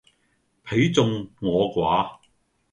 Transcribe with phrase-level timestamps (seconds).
[0.63, 2.19] 彼眾我寡